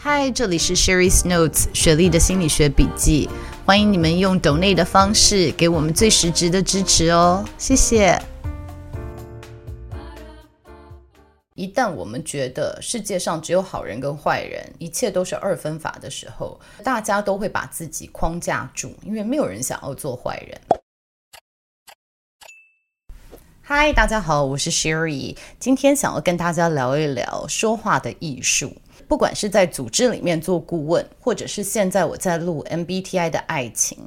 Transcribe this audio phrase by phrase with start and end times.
[0.00, 3.28] 嗨，这里是 Sherry's Notes 雪莉的心理学笔记。
[3.66, 8.16] 欢迎你们用 donate 的方式给我们最实质的支持哦，谢谢。
[11.56, 20.60] 一旦我们觉得世界上只有好人跟坏人，一切都是二分法的时候，大家都会把自己框架住，因为没有人想要做坏人。
[23.62, 28.72] 嗨，大家好，我是 Sherry，今天想要跟大家聊一聊说话的艺术。
[29.08, 33.98] 不管是在组织里面做顾问，或者是现在我在录 MBTI 的爱情，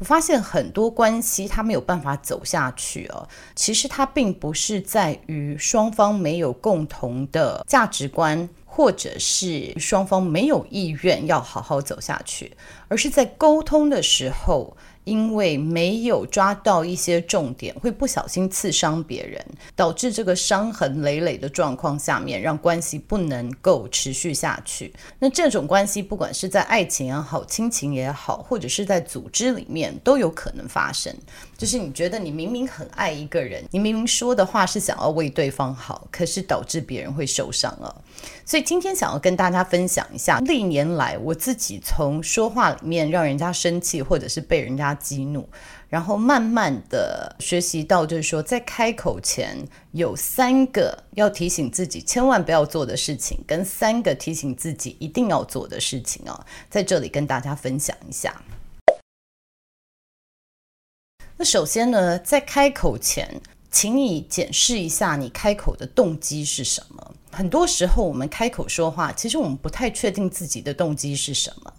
[0.00, 3.26] 我发现很多关系它没有办法走下去哦。
[3.54, 12.56] 其实它并不是在于双方没有共同的价值观，或者是双方没有意愿要好好走下去，
[12.88, 14.76] 而是在沟通的时候。
[15.08, 19.42] 因为没有抓到一些重点，会不小心刺伤别人，
[19.74, 24.92] 导致这个伤痕累累的状况下面，让关系不能够持续下去。
[25.18, 31.14] 那这种关系，不管是在爱情也好，亲情也好，或者是在组织里面，都有可能发生。
[31.58, 38.02] 就是你觉得你明明很爱一个人，你明明说的话是想要为对方好，可是导致别人会受伤了。
[38.46, 45.48] 所以今天想要跟大家分享一下，历年来我自己从说话里面让人家生气，或者是被人家激怒，
[45.88, 49.58] 然后慢慢的学习到，就是说在开口前
[49.90, 58.40] 有三个要提醒自己千万不要做的事情，跟三个提醒自己一定要做的事情哦，在这里跟大家分享一下。
[61.40, 63.40] 那首先呢，在开口前，
[63.70, 67.14] 请你检视一下你开口的动机是什么。
[67.30, 71.72] 很多时候，我们开口说话，其实我们不太确定自己的动机是什么。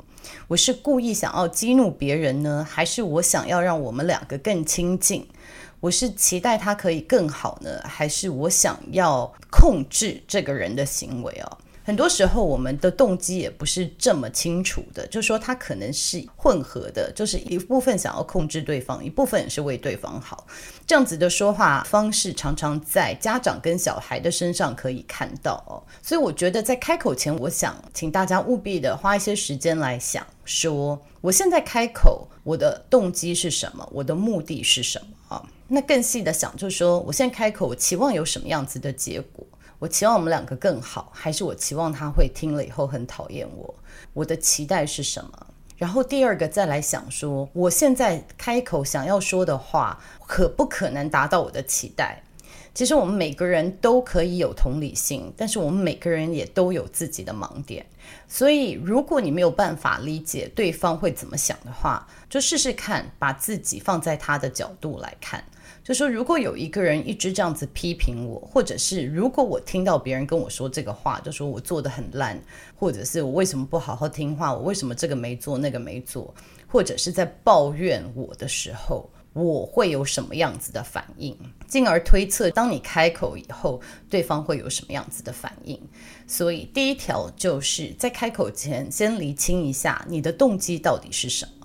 [0.47, 5.27] 我是故意想要激怒别人呢，还是我想要让我们两个更亲近？
[5.81, 11.57] 我是期待他可以更好呢，还是我想要控制这个人的行为哦？
[11.89, 20.45] 很多时候，我们的动机也不是这么清楚的，就是说他可能是混合的，就是一部分想要控制对方，一部分也是为对方好。
[20.85, 25.81] 这样子的说话方式，常常在家长跟小孩的身上可以看到哦。
[26.03, 35.43] 所以我觉得在开口前，我想请大家务必的花一些时间来想，说我现在开口，我的动机是什么，我的目的是什么啊？
[35.67, 39.43] 那更细的想，就是说我现在开口，我期望有什么样子的结果？
[39.79, 43.73] 我期望我们两个更好，还是我期望他会听了以后很讨厌我？
[44.13, 45.47] 我的期待是什么？
[45.77, 49.97] 然后第二个再来想说，我现在开口想要说的话，
[50.27, 52.21] 可不可能达到我的期待？
[52.73, 57.85] 其实我们每个人都可以有同理心，但是我们每个人也都有自己的盲点。
[58.27, 65.43] 所以如果你没有办法理解对方会怎么想的话，就试试看把自己放在他的角度来看。
[65.83, 72.39] 就说如果有一个人一直这样子批评我，或者是如果我听到别人跟我说这个话，就说我做的很烂，
[72.75, 76.33] 或者是我为什么不好好听话，我为什么这个没做那个没做，
[76.67, 81.35] 或者是在抱怨我的时候，我会有什么样子的反应，
[81.67, 85.79] 进而推测当你开口以后，对方会有什么样子的反应。
[86.27, 91.58] 所以第一条就是在开口前先厘清一下你的动机到底是什么。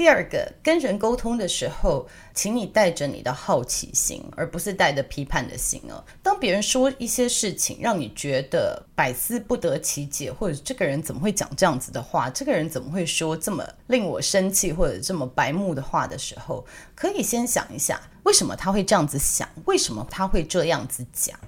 [0.00, 6.02] 第二个，跟人沟通的时候，请你带着你的好奇心，而不是带着批判的心哦。
[6.22, 12.30] 当别人说一些事情，让你觉得百思不得其解，或者这个人怎么会讲这样子的话？
[12.30, 16.64] 这个人怎么会说这么令我生气或者这么白目的话的时候，
[16.94, 19.46] 可以先想一下，为什么他会这样子想？
[19.66, 21.38] 为什么他会这样子讲？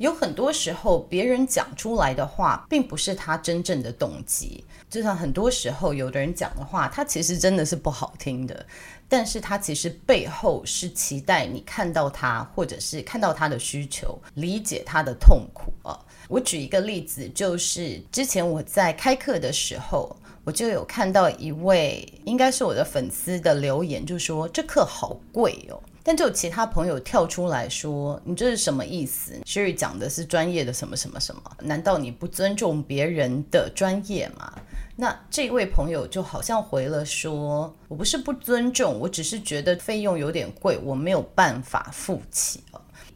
[0.00, 4.64] 有很多时候，别人讲出来的话，并不是他真正的动机。
[4.88, 8.64] 就像很多时候，有的人讲的话，他其实真的是不好听的，
[9.10, 16.00] 但是他其实背后是期待你看到他，或者是看到他的需求，理解他的痛苦啊。
[16.28, 25.78] 我举一个例子，就是之前我在开课的时候，我就有看到一位应该是我的粉丝的留言，就说这课好贵哦。
[26.02, 31.42] 但就其他朋友跳出来说：“你这是什么意思？Sherry 讲的是专业的什么什么什么？
[31.60, 34.52] 难道你不尊重别人的专业吗？”
[34.96, 42.62] 那这位朋友就好像回了说：“我不是不尊重，我只是觉得费用有点贵，我没有办法付起。”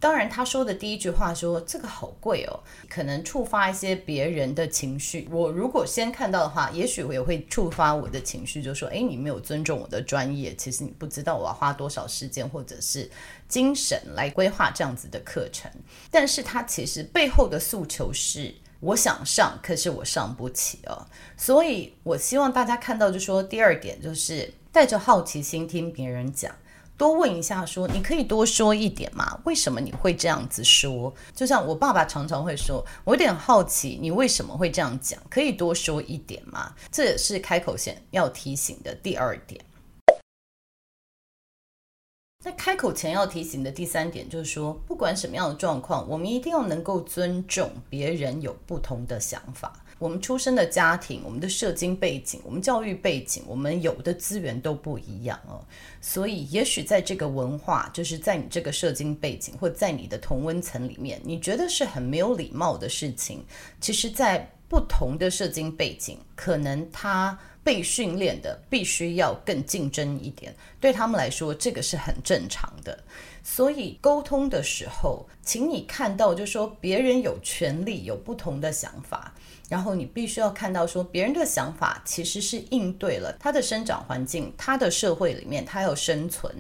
[0.04, 2.60] 当然，他说的第一句话说：“这个好贵哦，
[2.90, 5.26] 可能触发一些别人的情绪。
[5.32, 10.54] 我如果先看到的话，也许我也会触发我的情绪，就说：诶，你没有尊重我的专业。
[10.56, 13.10] 其实你不知道我要花多少时间或者是
[13.48, 15.70] 精神来规划这样子的课程。
[16.10, 21.06] 但是他其实背后的诉求是，我想上，可是我上不起哦。
[21.34, 26.54] 所以我希望大家看到，就说第二点就是带着好奇心听别人讲。”
[26.96, 29.40] 多问一下说，你可以多说一点吗？
[29.44, 31.12] 为什么你会这样子说？
[31.34, 35.20] 就像我爸爸常常会说，我有点好奇，你为什么会这样讲？
[35.28, 36.74] 可以多说一点吗？
[36.92, 39.64] 这也是开口前要提醒的第二点。
[42.44, 49.83] 在开口前要提醒的第三点，就是说，不管什么样的状况，我们一定要能够尊重别人有不同的想法。
[49.98, 55.64] 我们出生的家庭，我们的社经背景，我们教育背景，我们有的资源都不一样哦。
[56.00, 63.44] 所以，也许在这个文化，就是在你这个社经背景，或在你的同温层里面，你觉得是很没有礼貌的事情。
[63.80, 72.96] 其实，在不同的社经背景，可能他被训练的必须要更竞争一点，对他们来说，这个是很正常的。
[73.42, 79.34] 所以，沟通的时候，请你看到，就说别人有权利有不同的想法。
[79.68, 86.54] 然后你必须要看到，说别人的想法其实是应对了他的生长环境，他的社会里面他要生存，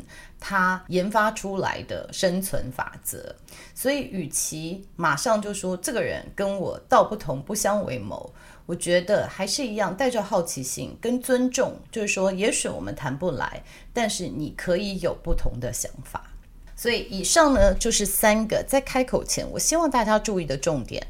[0.46, 3.34] 他研发出来的生存法则。
[3.74, 8.30] 所以，与其马上就说这个人跟我道不同不相为谋，
[8.66, 13.62] 我觉得还是一样带着好奇心跟尊重，就是说，也许我们谈不来，
[13.94, 16.30] 但是你可以有不同的想法。
[16.76, 21.06] 所以，以上呢就是三个在开口前，我希望大家注意的重点。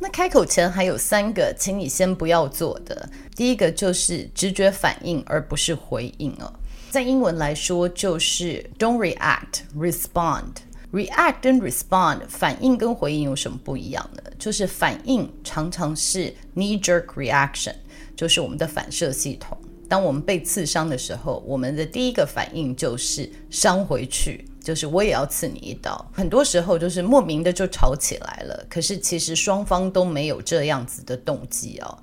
[0.00, 3.10] 那开口前还有三个，请你先不要做的。
[3.34, 6.52] 第一个就是直觉反应，而不是回应哦。
[6.90, 10.44] 在英文来说，就是 don't react, respond.
[10.90, 14.22] React 跟 respond 反应跟回应有什么不一样呢？
[14.38, 17.74] 就是反应常常是 knee-jerk reaction，
[18.16, 19.56] 就是我们的反射系统。
[19.86, 24.46] 当我们被刺伤的时候，我们的第一个反应就是伤回去。
[24.60, 28.66] 就是我也要刺你一刀，很多时候就是莫名的就吵起来了。
[28.68, 31.98] 可是其实双方都没有这样子的动机哦。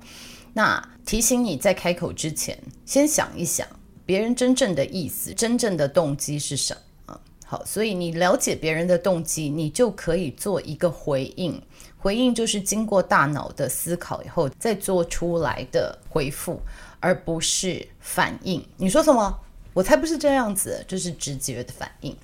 [0.52, 3.64] 那提醒你在开口之前，先想一想
[4.06, 6.74] 别人真正的意思、真正的动机是什
[7.06, 7.20] 么。
[7.44, 11.60] 好，所以你了解别人的动机，你就可以做一个回应。
[11.98, 16.60] 回应就是经过大脑的思考以后再做出来的回复，
[17.00, 18.64] 而不是反应。
[18.76, 19.40] 你说什么？
[19.72, 22.16] 我才不是这样子，就是直觉的反应。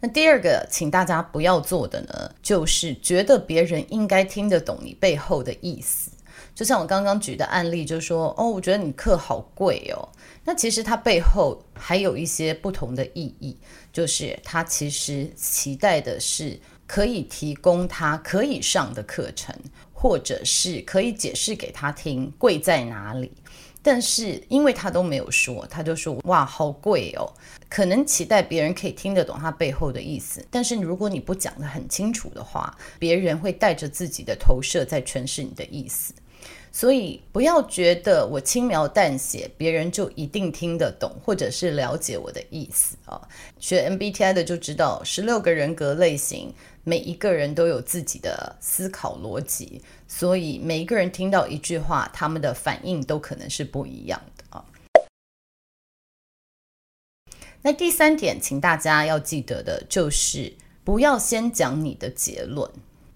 [0.00, 6.10] 那第二个，请大家不要做的呢，就是觉得别人应该听得懂你背后的意思。
[6.54, 10.08] 就像我刚刚举的案例，就说，哦，我觉得你课好贵哦。
[10.44, 13.56] 那其实它背后还有一些不同的意义，
[13.92, 19.54] 就是他其实期待的是可以提供他可以上的课程，
[19.92, 23.30] 或者是可以解释给他听贵在哪里。
[23.82, 27.32] 但是因为他都没有说，他就说哇，好贵哦。
[27.68, 36.12] 可能期待别人可以听得懂他背后的意思，但是如果你不讲得很清楚的话，别人会带着自己的投射在诠释你的意思。
[36.72, 43.20] 所以不要觉得我轻描淡写，别人就一定听得懂或者是了解我的意思啊。
[43.58, 54.64] 学 MBTI 的就知道，十六个人格类型，每一个人都有自己的思考逻辑，所以每一个人听到一句话，他们的反应都可能是不一样的啊。
[57.62, 62.70] 那第三点，请大家要记得的就是，不要先讲你的结论。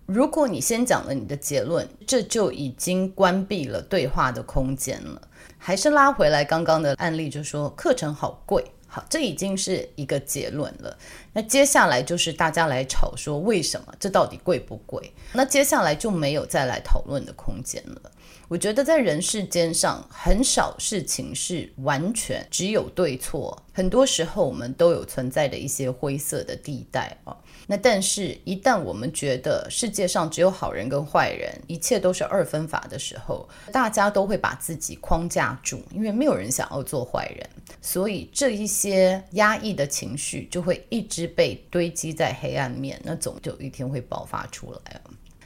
[0.06, 5.28] 如果你先讲了你的结论，这就已经关闭了对话的空间了。
[5.56, 10.94] 还是拉回来刚刚的案例，就说课程好贵，好，这已经是一个结论了。
[11.32, 15.10] 那接下来就是大家来吵说为什么，这到底贵不贵？
[15.32, 18.10] 那接下来就没有再来讨论的空间了。
[18.46, 27.34] 我觉得在人世间上，很少事情是完全只有对错，很多时候我们都有存在的一些灰色的地带啊。
[27.66, 37.48] 那但是，一旦我们觉得世界上只有好人跟坏人，一切都是二分法的时候，大家都会把自己框架住，因为没有人想要做坏人，
[37.80, 45.00] 所以这一些压抑的情绪就会一直被堆积在黑暗面，那总有一天会爆发出来。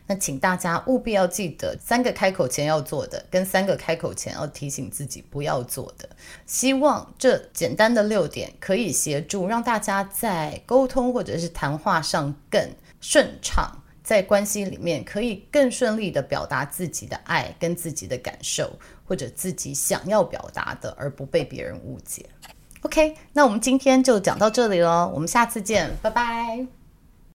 [0.09, 6.09] 那请大家务必要记得三个开口前要做的，跟三个开口前要提醒自己不要做的。
[6.47, 12.69] 希望这简单的六点可以协助让大家在沟通或者是谈话上更
[13.01, 13.71] 顺畅，
[14.03, 18.73] 在关系里面可以更顺利地表达自己的爱跟自己的感受，
[19.05, 22.25] 或者自己想要表达的，而不被别人误解。
[22.83, 26.78] OK，那我们今天就讲到这里了，我们下次见，拜拜。